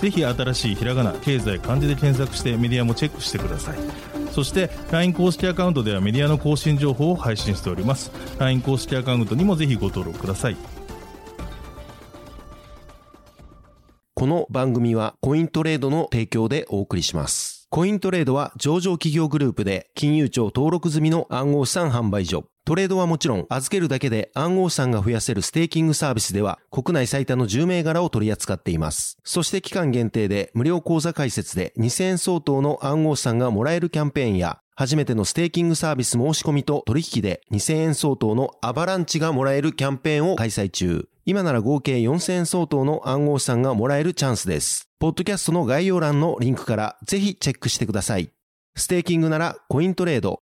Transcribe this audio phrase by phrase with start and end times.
[0.00, 3.78] ぜひ新しいひらがな経済漢字で検索してメディアもチェックしてください
[4.32, 10.56] そして LINE 公式アカウントではメディアの更新情報を配信しております LINE 公式アカウントにもぜひご登録ください
[14.18, 17.68] この番組はコイントレードの提供でお送りします。
[17.68, 22.46] コイントレードは上場企業グループで金融庁登録済みの暗号資産販売所。
[22.66, 29.18] トレードはもちろん預けるだけで暗号資産が増やせるステーキングサービスでは国内最多の10銘柄を取り扱っています。
[29.22, 41.08] そして期間限定で無料口座開設で2000円相当の暗号資産がもらえるキャンペーンや初めてのステーキングサービス申し込みと取引で2000円相当のアバランチがもらえるキャンペーンを開催中。
[41.24, 44.88] 今なら合計4000円相当の暗号資産がもらえるチャンスです。
[44.98, 48.32] ポッドキャストの概要欄のリンクからぜひチェックしてください。
[48.74, 50.40] ステーキングならコイントレード。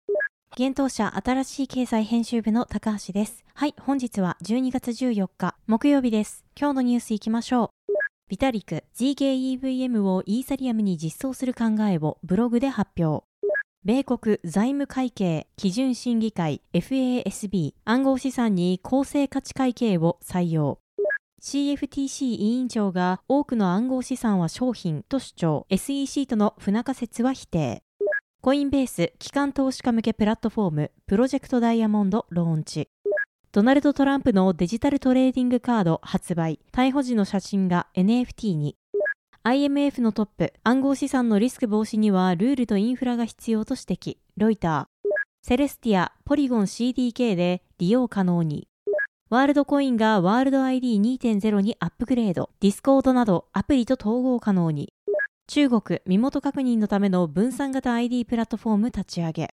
[0.60, 3.46] 現当社新しい経済編集部の高橋です。
[3.54, 6.46] はい、本日は12月14日木曜日です。
[6.60, 7.94] 今日のニュースいきましょう。
[8.28, 13.24] ビタリク GKEVM をイーサリアムに実装する考えをブログで発表。
[13.86, 20.80] 米国財務会計基準審議会 FASB 暗号資産に公正価値会計を採用。
[21.40, 27.84] CFTC 委員長が多くの暗号資産は商品と主張 SEC との不仲説は否定。
[28.48, 32.88] コインベース機関投資家向けプラットフォームプロジェクトダイヤモンドローンチ。
[33.52, 36.62] ドナルド・トランプのデジタルトレーディングカード発売。
[36.72, 38.78] 逮捕時の写真が NFT に。
[39.44, 44.18] IMF のトップ暗号資産のリスク防止にはルールとインフラが必要と指摘。
[44.38, 45.10] ロイター。
[45.46, 48.70] セレスティアポリゴン CDK で利用可能に。
[49.30, 52.50] ワールドコインがワールド ID2.0 にアップグレード。
[52.62, 54.94] ディスコードなどアプリと統合可能に。
[55.50, 59.50] 中国身元確認のための分散型 ID プラットフォーム立ち上げ。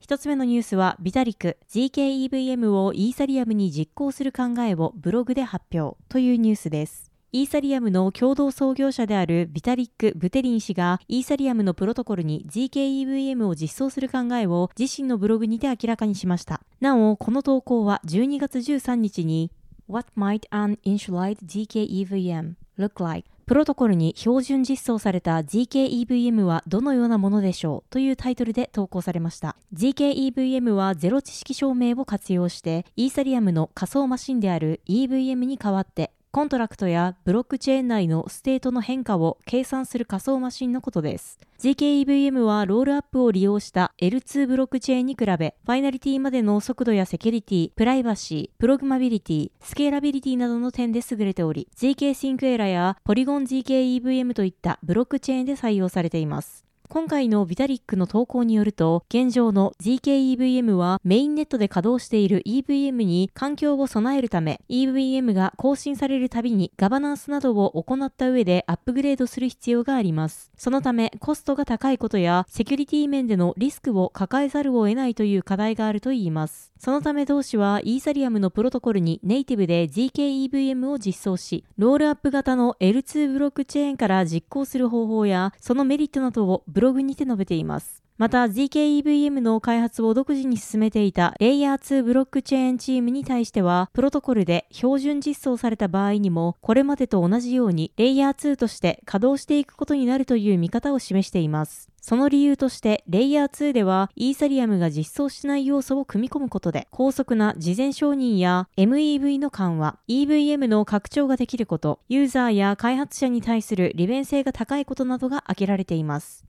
[0.00, 7.12] 一つ目のニュースは、ビタリック zkEVM をイーサリアムに実行する考えをブログで発表というニュースです。
[7.30, 16.62] イーサリアムの共同創業者であるビタリック・ブテリン氏がイーサリアムのプロトコルに GKEVM を実装する考えを自身のブログにて明らかにしました。
[16.80, 19.52] なお、この投稿は12月13日に
[19.88, 23.30] What might an enshrined zkEVM look like?
[23.48, 29.56] プロトコルに標準実装された GKEVM はどのようなものでしょうというタイトルで投稿されました。
[29.72, 41.40] GKEVM はゼロ知識証明を活用して、イーサリアムの仮想マシンである EVM に代わって、コントラクトやブロックチェーン内のステートの変化を計算する仮想マシンのことです。
[41.58, 56.67] GKEVM はロールアップを利用した L2 ブロックチェーンに比べ、ファイナリティまでの速度やセキュリティ、プライバシー、プログマビリティ、スケーラビリティなどの点で優れており、GK シンクエラやポリゴン GKEVM といったブロックチェーンで採用されています。
[56.90, 70.50] 今回のビタリックの投稿によると、現状の zkEVM はメインネットで稼働している EVM に環境を備えるため、EVM が更新されるたびにガバナンスなどを行った上でアップグレードする必要があります。
[70.56, 76.72] そのため、コストが高いことや、セキュリティ面でのリスクを抱えざるを得ないという課題があるといいます。
[76.78, 88.04] そのため同氏は、イーサリアムのプロトコルにネイティブで GKEVM を実装し、ロールアップ型の L2 ブロックチェーンから実行する方法や、そのメリットなどをブログにて述べています。
[88.18, 101.88] また GKEVM の開発を独自に進めていたレイヤー2ブロックチェーンチームに対しては、プロトコルで標準実装された場合にも、これまでと同じようにレイヤー2として稼働していくことになるという見方を示しています。
[102.00, 116.47] その理由として、レイヤー2では、イーサリアムが実装しない要素を組み込むことで、高速な事前承認や MEV の緩和、EVM の拡張ができること、ユーザーや開発者に対する利便性が高いことなどが挙げられています。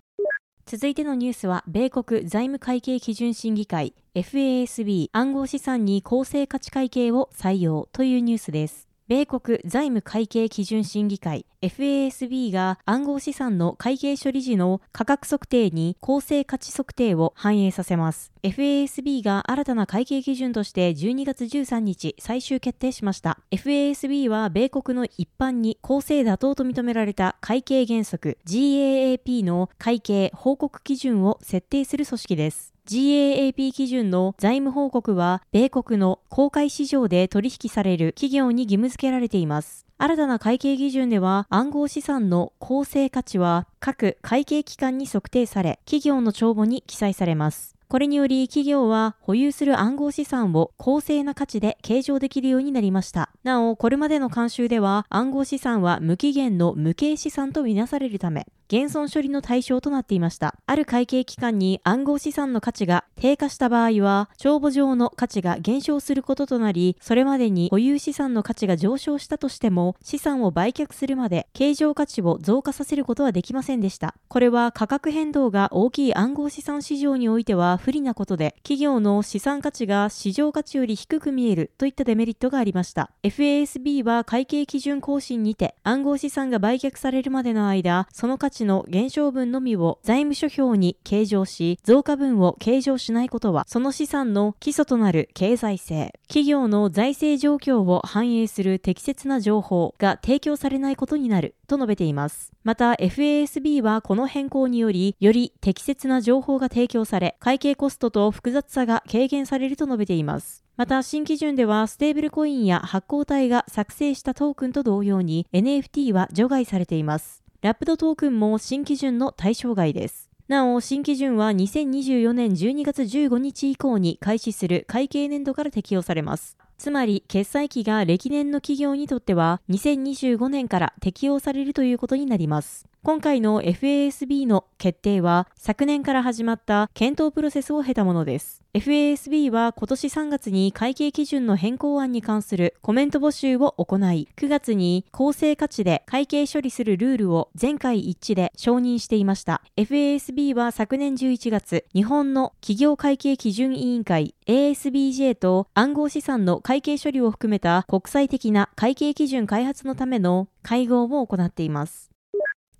[0.71, 8.88] 続いてのニュースは、米国財務会計基準審議会 FASB 暗号資産に公正価値会計を採用というニュースです。
[9.09, 18.31] 米国財務会計基準審議会 FASB が暗号資産の会計処理時の価格測定に公正価値測定を反映させます。
[18.43, 23.39] FASB が新たな会計基準として12月13日最終決定しました。
[23.49, 32.75] FASB は米国の一般に公正妥当と認められた会計原則 GAAP の会計報告基準を設定する組織です。
[32.91, 39.85] GAAP 基準の財務報告は、米国の公開市場で取引される企業に義務付けられています。
[39.99, 47.75] 新たな会計基準では暗号資産の構成価値は各会計機関に測定され、企業の帳簿に記載されます。
[47.89, 53.29] これにより企業は保有する暗号資産を公正な価値で計上できるようになりました。
[53.43, 60.53] なお、これまでの慣習では暗号資産は無期限の無形資産とみなされるため、減損処理の対象となっていました。
[60.67, 74.13] ある会計機関に暗号資産の価値が低下した場合は、帳簿上の価値が減少することとなり、それまでに保有資産の価値が上昇したとしても、資産を売却するまで計上価値を増加させることはできませんでした。
[74.27, 83.09] これは価格変動が大きい暗号資産市場においては不利なことで、企業の資産価値が市場価値より低く見えるといったデメリットがありました。
[83.23, 102.51] FASB は会計基準更新にて、暗号資産が売却されるまでの間、その価値の減少分のみを財務諸表に計上し、増加分を計上しないことは、その資産の基礎となる経済性、企業の財政状況を反映する適切な情報が提供されないことになると述べています。
[102.63, 110.63] また FASB はこの変更により、より適切な情報が提供され、会計コストと複雑さが軽減されると述べています。
[110.79, 117.43] また、新基準では、ステーブルコインや発行体が作成したトークンと同様に NFT は除外されています。
[117.61, 120.29] ラップドトークンも新基準の対象外です。
[120.47, 126.57] なお、新基準は2024年12月15日以降に開始する会計年度から適用されます。
[126.77, 132.88] つまり、決済期が歴年の企業にとっては2025年から適用されるということになります。
[133.01, 138.61] 今回の FASB の決定は昨年から始まった検討プロセスを経たものです。
[138.73, 149.61] FASB は今年3月に会計基準の変更案に関するコメント募集を行い、9月に公正価値で会計処理するルールを全会一致で承認していました。
[149.77, 162.08] FASB は昨年11月、日本の企業会計基準委員会 ASBJ と暗号資産の会計処理を含めた国際的な会計基準開発のための会合を行っています。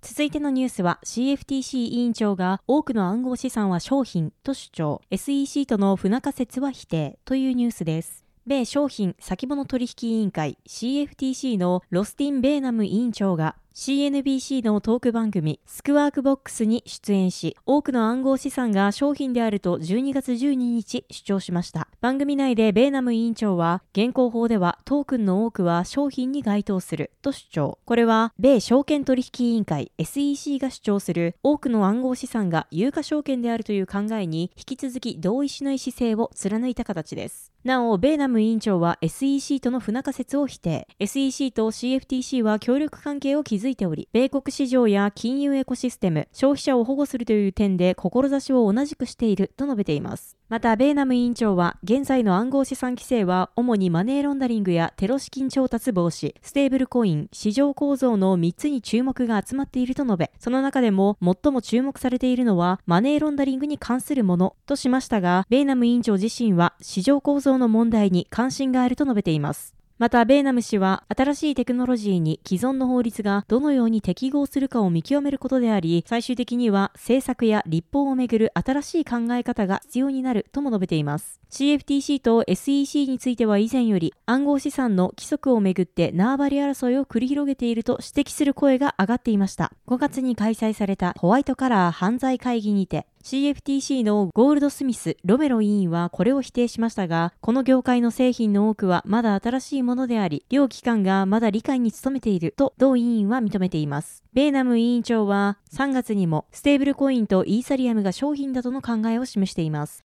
[0.02, 8.24] 続いてのニュースは CFTC 委員長が多くの暗号資産は商品と主張 SEC との不仲説は否定というニュースです。
[8.46, 21.88] 米商品先物取引委員会 CFTC のロスティン・ベーナム委員長が CNBC のトーク番組スクワークボックスに出演し、多くの暗号資産が商品であると12月12日主張しました。
[22.02, 27.78] 番組内でベーナム委員長は、現行法ではトークンの多くは商品に該当すると主張。
[27.86, 37.50] これは、米証券取引委員会 SEC が主張する多くの暗号資産が有価証券であるという考えに引き続き同意しない姿勢を貫いた形です。
[37.64, 40.86] なお、ベーナム委員長は SEC との不仲説を否定。
[40.98, 50.36] SEC と CFTC は協力関係を築いており、米国市場や金融エコシステム、消費者を保護するという点で志を同じくしていると述べています。
[50.50, 69.79] また、ベーナム委員長は、現在の暗号資産規制は、主にマネーロンダリングやテロ資金調達防止、ステーブルコイン、市場構造の3つに注目が集まっていると述べ、その中でも最も注目されているのは、マネーロンダリングに関するものとしましたが、ベーナム委員長自身は、市場構造の問題に関心があると述べています。
[70.00, 81.38] また、ベーナム氏は、新しいテクノロジーに既存の法律がどのように適合するかを見極めることであり、最終的には政策や立法をめぐる新しい考え方が必要になるとも述べています。
[81.50, 89.70] CFTC と SEC については以前より暗号資産の規則をめぐって縄張り争いを繰り広げていると指摘する声が上がっていました。
[89.86, 104.24] 5月に開催されたホワイトカラー犯罪会議にて CFTC のゴールドスミス・ロメロ委員はこれを否定しましたが、この業界の製品の多くはまだ新しいものであり、両機関がまだ理解に努めていると同委員は認めています。
[104.32, 110.04] ベーナム委員長は3月にもステーブルコインとイーサリアムが商品だとの考えを示しています。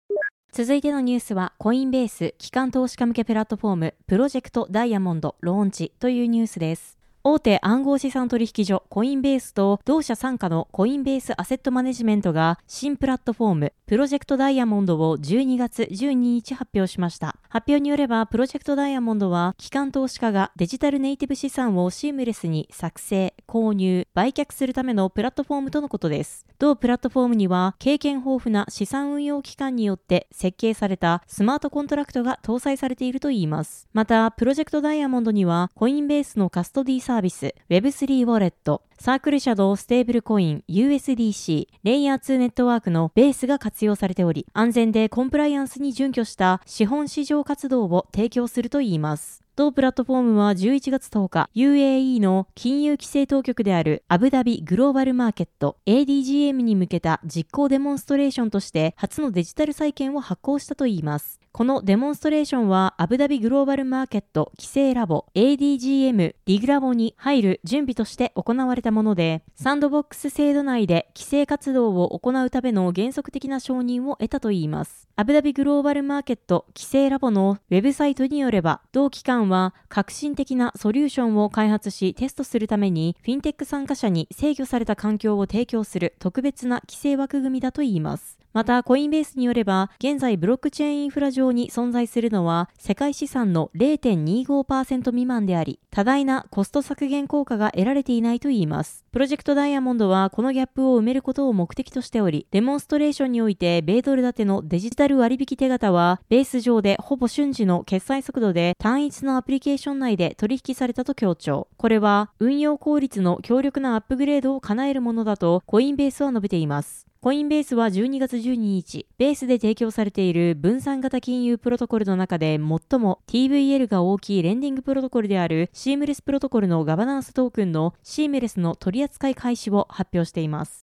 [0.53, 7.00] 続いてのニュースは、コインベース、機関投資家向けプラットフォーム、プロジェクトダイヤモンドローンチというニュースです。
[7.23, 17.37] 大手暗号資産取引所コインベースと同社傘下のコインベースアセットマネジメントが新プラットフォームプロジェクトダイヤモンドを12月12日発表しました。
[17.49, 26.47] 発表によればプロジェクトダイヤモンドは機関投資家がデジタルネイティブ資産をシームレスに作成、購入、売却するためのプラットフォームとのことです。
[26.59, 33.89] 同プラットフォームには経験豊富な資産運用機関によって設計されたスマートコントラクトが搭載されているといいます。
[33.93, 49.43] また、プロジェクトダイヤモンドにはコインベースのカストディサービス Web3 ウォレット、サークル社のステーブルコイン USDC、レイヤー2ネットワークのベースが活用されており、安全でコンプライアンスに準拠した資本市場活動を提供するといいます。
[49.57, 61.40] 同プラットフォームは11月10日、UAE の金融規制当局であるアブダビグローバルマーケット ADGM に向けた実行デモンストレーションとして初のデジタル債券を発行したといいます。
[61.53, 75.09] このデモンストレーションはアブダビグローバルマーケット規制ラボ ADGM リグラボに入る準備として行われたもので、サンドボックス制度内で規制活動を行うための原則的な承認を得たといいます。
[75.17, 88.40] アブダビグローバルマーケット規制ラボのウェブサイトによれば、同機関は革新的なソリューションを開発しテストするために、フィンテック参加者に制御された環境を提供する特別な規制枠組みだといいます。
[88.53, 99.05] また、コインベースによれば、現在ブロックチェーンインフラ上に存在するのは、世界資産の0.25%未満であり、多大なコスト削減効果が得られていないといいます。
[99.13, 111.69] プロジェクトダイヤモンドは、このギャップを埋めることを目的としており、デモンストレーションにおいて、米ドル建てのデジタル割引手形は、ベース上でほぼ瞬時の決済速度で単一のアプリケーション内で取引されたと強調。
[111.77, 117.10] これは、運用効率の強力なアップグレードを叶えるものだと、コインベースは述べています。
[117.23, 130.87] コインベースは12月12日、ベースで提供されている分散型金融プロトコルの中で最も TVL が大きいレンディングプロトコルであるシームレスプロトコルのガバナンストークンのシームレスの取扱い開始を発表しています。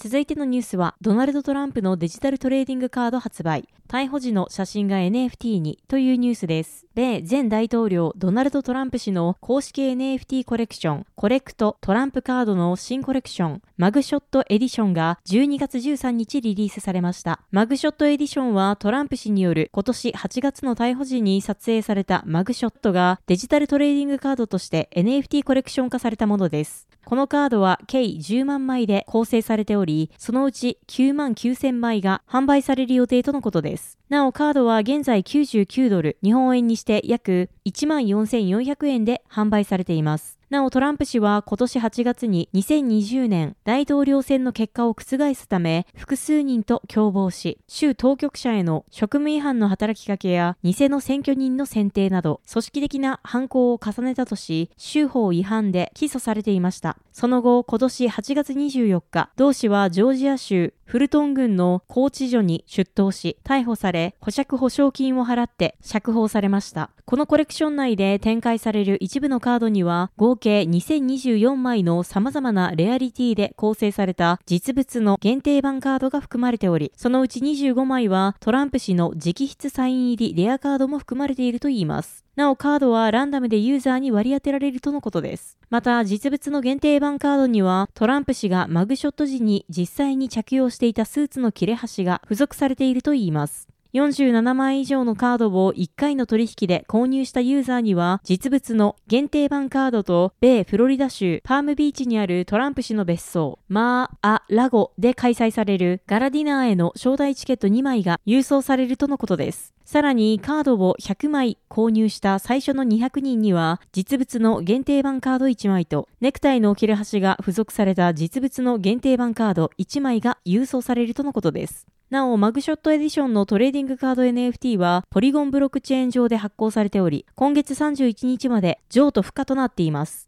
[0.00, 3.68] 続いてのニュースは、ドナルド・トランプのデジタルトレーディングカード発売。
[3.88, 6.86] 逮捕時の写真が NFT にというニュースです。
[6.94, 17.40] 米前大統領ドナルド・トランプ氏の公式 NFT コレクション、コレクトトランプカードの新コレクション、マグショットエディションが12月13日リリースされました。
[17.50, 26.86] マグショットエディションはトランプ氏による今年8月の逮捕時に撮影されたマグショットがデジタルトレーディングカードとして NFT コレクション化されたものです。
[27.08, 33.98] このカードは計10万枚で構成されており、そのうち9万9000枚が販売される予定とのことです。
[34.08, 40.37] なお、カードは現在99ドル、日本円にして約1万4400円で販売されています。
[40.50, 56.96] なおトランプ氏は今年8月に2020年大統領選の結果を覆すため複数人と共謀し、州当局者への職務違反の働きかけや偽の選挙人の選定など組織的な犯行を重ねたとし、州法違反で起訴されていました。
[57.12, 66.88] その後、今年8月24日、同氏はジョージア州フルトン郡の高知所に出頭し、逮捕され、保釈保証金を払って釈放されました。
[67.04, 82.24] このコレクション内で展開される一部のカードには、合計2024枚の様々なレアリティで構成された実物の限定版カードが含まれており、そのうち25枚はトランプ氏の直筆サイン入りレアカードも含まれているといいます。
[82.38, 85.58] なおカードはランダムでユーザーに割り当てられるとのことです。
[85.70, 93.66] また、実物の限定版カードには、トランプ氏がマグショット時に実際に着用していたスーツの切れ端が付属されているといいます。
[93.94, 109.72] 47枚以上のカードを1回の取引で購入したユーザーには、実物の限定版カードと、米フロリダ州パームビーチにあるトランプ氏の別荘、マー・ア・ラゴで開催されるガラディナーへの招待チケット2枚が郵送されるとのことです。
[109.88, 121.86] さらにカードを100枚購入した最初の200人には実物の限定版カード1枚とネクタイの切れ端が付属された実物の限定版カード1枚が郵送されるとのことです。
[122.10, 130.26] なお、マグショットエディションのトレーディングカード NFT は、ポリゴンブロックチェーン上で発行されており、今月31日まで譲渡不可となっています。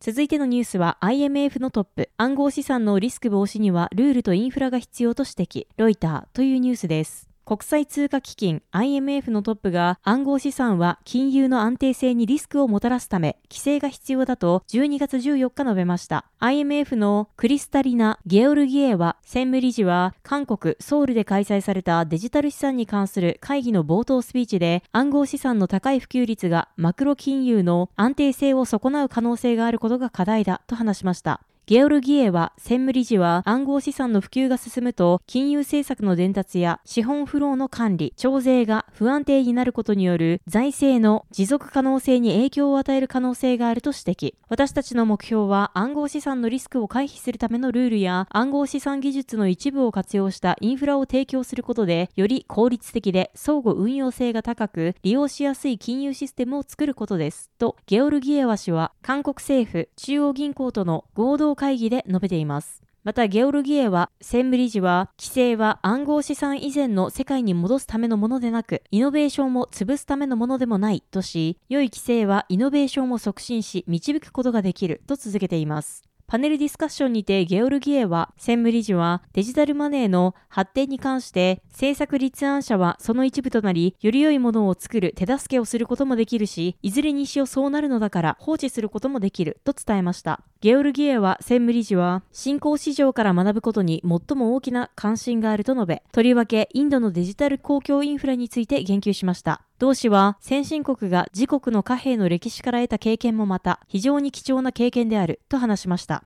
[0.00, 2.10] 続いてのニュースは IMF のトップ。
[2.16, 5.66] 暗号資産のリスク防止にはルールとインフラが必要と指摘。
[5.76, 7.27] ロイターというニュースです。
[7.48, 16.26] 国際通貨基金 IMF のトップが暗号資産は金融の安定性にリスクをもたらすため規制が必要だと12月14日述べました。
[16.40, 31.40] IMF のクリスタリナ・ゲオルギエワ専務理事は韓国ソウルで開催されたデジタル資産に関する会議の冒頭スピーチで暗号資産の高い普及率がマクロ金融の安定性を損なう可能性があることが課題だと話しました。
[31.68, 44.34] ゲオルギエは専務理事は暗号資産の普及が進むと金融政策の伝達や資本フローの管理、徴税が不安定になることによる財政の持続可能性に影響を与える可能性があると指摘。
[44.48, 57.50] 私たちの目標は暗号資産のリスクを回避するためのルールや暗号資産技術の一部を活用したインフラを提供することでより効率的で相互運用性が高く利用しやすい金融システムを作ることです。
[57.58, 62.82] とゲオルギエワ氏は韓国政府、中央銀行との合同会議で述べています。
[63.04, 76.07] また、ゲオルギエは、専務理事は、規制は暗号資産以前の世界に戻すためのものでなく、イノベーションも潰すためのものでもないとし、良い規制はイノベーションを促進し、導くことができると続けています。
[76.30, 90.42] パネルディスカッションにてゲオルギエは、専務理事はデジタルマネーの発展に関して政策立案者はその一部となり、より良いものを作る手助けをすることもできるし、いずれにしよそうなるのだから放置することもできると伝えました。
[90.60, 99.62] ゲオルギエは専務理事は、新興市場から学ぶことに最も大きな関心があると述べ、とりわけインドのデジタル公共インフラについて言及しました。
[99.78, 106.24] 同氏は先進国が自国の貨幣の歴史から得た経験もまた非常に貴重な経験であると話しました。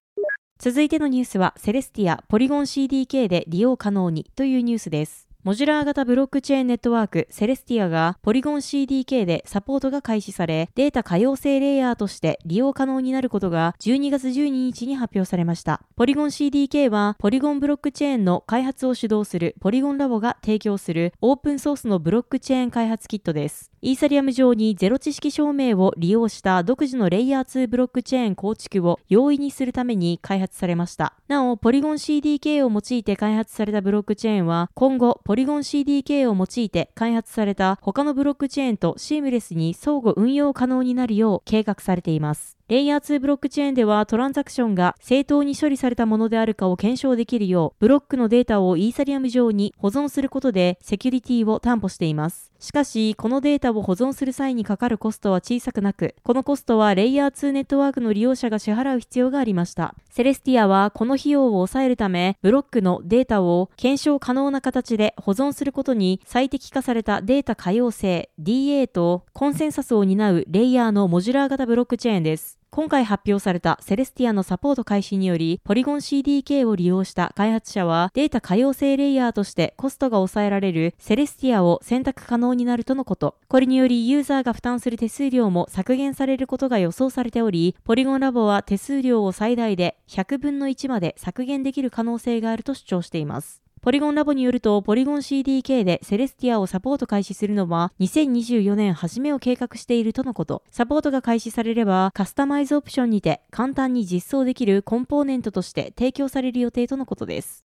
[0.58, 5.31] 続いてのニュースはセレスティアポリゴン CDK で利用可能にというニュースです。
[5.44, 15.82] モジュラー型ブロックチェーンネットワークセレスティアがポリゴン CDK でサポートが開始され、データ可用性レイヤーとして利用可能になることが12月12日に発表されました。
[15.96, 23.71] ポリゴン CDK はポリゴンブロックチェーンの開発を主導するポリゴンラボが提供するオープンソースのブロックチェーン開発キットです。
[23.84, 31.14] イーサリアム上にゼロ知識証明を利用した独自のレイヤー2ブロックチェーン構築を容易にするために開発されました。
[31.26, 42.56] なお、ポリゴン CDK を用いて開発されたブロックチェーンは今後ポリゴン CDK を用いて開発された他のブロックチェーンとシームレスに相互運用可能になるよう計画されています。
[42.72, 52.50] レイヤー2ブロックチェーンではトランザクションが正当に処理されたものであるかを検証できるよう、ブロックのデータをイーサリアム上に保存することでセキュリティを担保しています。
[52.60, 59.94] しかし、このデータを保存する際にかかるコストは小さくなく、このコストはレイヤー2ネットワークの利用者が支払う必要がありました。
[60.08, 72.61] セレスティアはこの費用を抑えるため、ブロックのデータを検証可能な形で保存することに最適化されたデータ可用性 DA とコンセンサスを担うレイヤーのモジュラー型ブロックチェーンです。
[72.74, 83.36] 今回発表されたセレスティアのサポート開始により、ポリゴン CDK を利用した開発者はデータ可用性レイヤーとしてコストが抑えられるセレスティアを選択可能になるとのこと。
[83.48, 93.61] これによりユーザーが負担する手数料も削減されることが予想されており、ポリゴンラボは手数料を最大で100分の1まで削減できる可能性があると主張しています。
[93.82, 100.62] ポリゴンラボによると、ポリゴン CDK でセレスティアをサポート開始するのは、2024年初めを計画しているとのこと。
[100.70, 107.64] サポートが開始されれば、カスタマイズオプションにて簡単に実装できるコンポーネントとして提供される予定とのことです。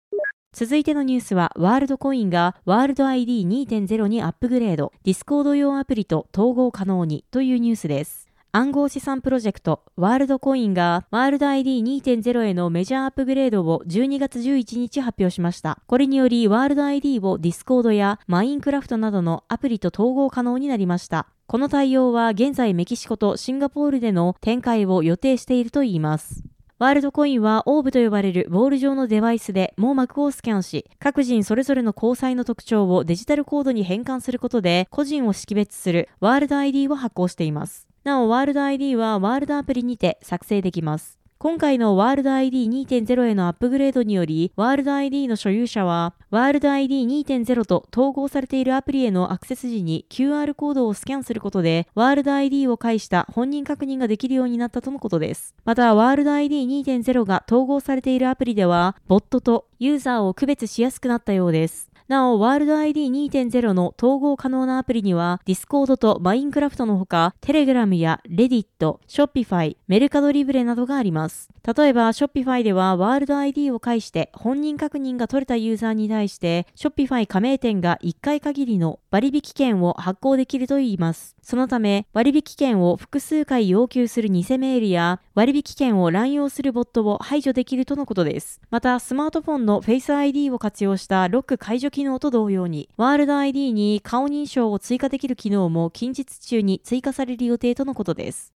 [0.52, 8.23] 続いてのニュースは、ワールドコインがワールド ID2.0 にアップグレード、ディスコード用アプリと統合可能にというニュースです。
[8.56, 15.80] 暗号資産プロジェクトワールドコインがワールド ID2.0 へのメジャーアップグレードを12月11日発表しました。
[15.88, 21.26] これによりワールド ID をディスコードやマインクラフトなどのアプリと統合可能になりました。
[21.48, 26.44] この対応は現在メキシコとシンガポールでの展開を予定しているといいます。
[26.78, 37.88] ワールドコインはオーブと呼ばれるボール状のデバイスで網膜をスキャンし、各人それぞれの交際の特徴をデジタルコードに変換することで個人を識別するワールド ID を発行しています。
[38.04, 41.18] なお、ワールド ID はワールドアプリにて作成できます。
[41.38, 55.54] 今回のワールド ID2.0 へのアップグレードにより、ワールド ID の所有者は、ワールド ID2.0 と統合されているアプリへのアクセス時に QR コードをスキャンすることで、ワールド ID を介した本人確認ができるようになったとのことです。
[55.64, 61.93] また、ワールド ID2.0 が統合されているアプリでは、ボットとユーザーを区別しやすくなったようです。
[62.06, 68.66] なお、ワールド ID2.0 の統合可能なアプリには、Discord と Minecraft のほか、Telegram や Reddit、
[69.08, 71.48] Shopify、メルカドリブレなどがあります。
[71.66, 81.36] 例えば、Shopify ではワールド ID を介して本人確認が取れたユーザーに対して、Shopify 加盟店が1回限りの割引券を発行できるといいます。
[81.40, 88.60] そのため、割引券を複数回要求する偽メールや、割引券を乱用するボットを排除できるとのことです。
[88.70, 98.52] また、スマートフォンの Face ID を活用したロック解除機能と同様に、ワールド ID に顔認証を追加できる機能も近日中に追加される予定とのことです。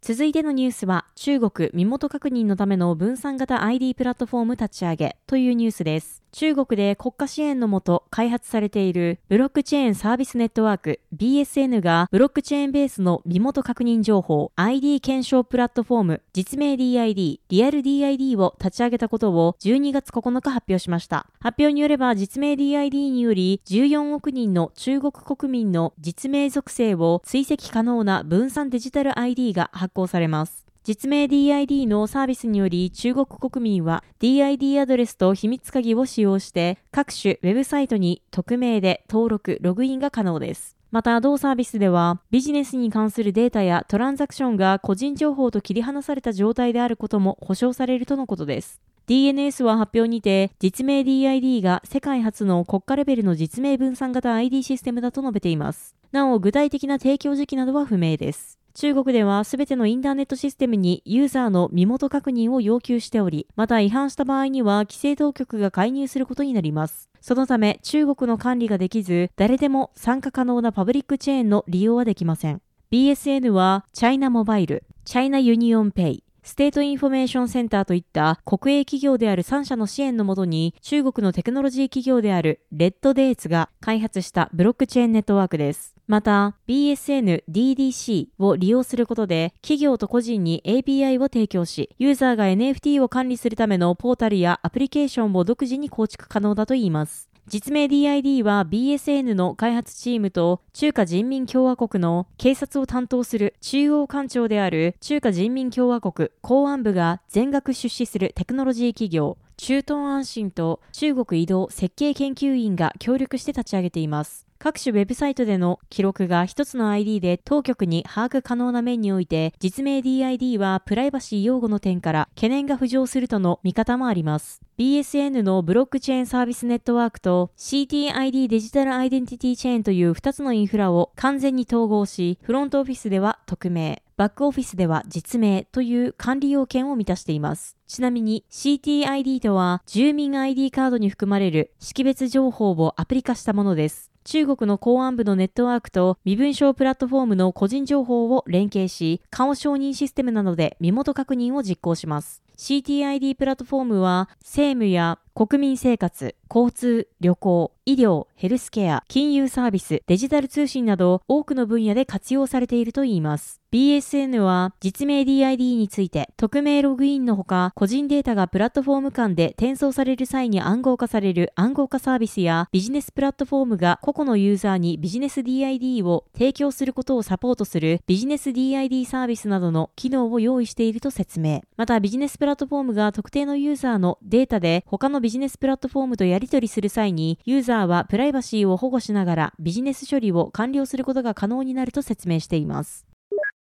[0.00, 6.22] 続いてのニュースは、中国身元確認のための分散型 ID プラットフォーム立ち上げというニュースです。
[6.32, 21.26] 中国で国家支援のもと開発されているブロックチェーンサービスネットワーク BSN がブロックチェーンベースの身元確認情報 ID 検証プラットフォーム実名 DID リアル DID を立ち上げたことを12月9日発表しました。
[21.40, 30.69] 発表によれば実名 DID により14億人の中国国民の実名属性を追跡可能な分散デジタル ID が発行されます。
[30.82, 40.76] 実名 DID のサービスにより中国国民は DID アドレスと秘密鍵を使用して各種ウェブサイトに匿名で登録、ログインが可能です。
[40.90, 48.80] また、同サービスでは、ビジネスに関するデータやトランザクションが個人情報と切り離された状態であることも保証されるとのことです。
[49.06, 55.94] DNS は発表にて、実名 DID が世界初の国家レベルの実名分散型 ID システムだと述べています。
[56.10, 58.59] なお、具体的な提供時期などは不明です。
[58.74, 67.10] 中国ではすべてのインターネットシステムにユーザーの身元確認を要求しており、また違反した場合には規制当局が介入することになります。
[67.20, 72.62] そのため中国の管理ができず、誰でも参加可能なパブリックチェーンの利用はできません。
[72.92, 85.94] BSN はチャイナモバイル、チャイナユニオンペイ、ステートインフォメーションセンターといった国営企業である3社の支援のもとに中国のテクノロジー企業であるレッドデーツが開発したブロックチェーンネットワークです。
[86.06, 97.29] また BSN DDC を利用することで企業と個人に API を提供しユーザーが NFT を管理するためのポータルやアプリケーションを独自に構築可能だといいます。
[97.50, 114.49] 実名 DID は BSN の開発チームと中華人民共和国の警察を担当する中央官庁である中華人民共和国公安部が全額出資するテクノロジー企業中盾安信と中国移動設計研究院が協力して立ち上げています。
[114.62, 124.60] 各種ウェブサイトでの記録が一つの ID で当局に把握可能な面において、実名 DID はプライバシー擁護の点から懸念が浮上するとの見方もあります。
[124.78, 137.78] BSN のブロックチェーンサービスネットワークと CTID デジタルアイデンティティチェーンという2つのインフラを完全に統合し、フロントオフィスでは匿名、バックオフィスでは実名という管理要件を満たしています。
[137.86, 144.09] ちなみに CTID とは住民 ID カードに含まれる識別情報をアプリ化したものです。
[144.24, 152.42] 中国の公安部のネットワークと身分証プラットフォームの個人情報を連携し、顔承認システムなどで身元確認を実行します。
[152.58, 163.60] CTID プラットフォームは、政務や国民生活、交通、旅行、医療、ヘルスケア、金融サービス、デジタル通信など多くの分野で活用されているといいます。
[163.72, 181.62] BSN は実名 DID について匿名ログインのほか個人データがプラットフォーム間で転送される際に暗号化される暗号化サービスやビジネスプラットフォームが個々のユーザーにビジネス DID を提供することをサポートするビジネス DID サービスなどの機能を用意していると説明。
[181.76, 193.06] またビジネスプラットフォームが特定のユーザーのデータで他のビビジネスプラットフォームとやり取りする際にユーザーはプライバシーを保護しながらビジネス処理を完了することが可能になると説明しています。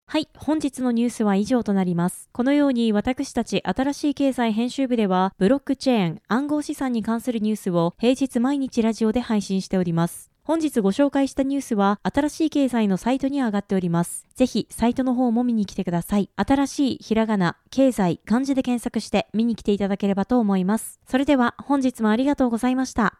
[0.05, 2.29] はい、本日のニュースは以上となります。
[2.31, 10.31] このように私たち新しい経済編集部では、ブロックチェーン、暗号資産に関するニュースを平日毎日ラジオで配信しております。
[10.47, 14.25] 本日ご紹介したニュースは、新しい経済のサイトに上がっております。
[14.33, 16.29] ぜひ、サイトの方も見に来てください。
[16.37, 21.01] 新しいひらがな、経済、漢字で検索して見に来ていただければと思います。
[21.05, 23.19] それでは、本日もありがとうございました。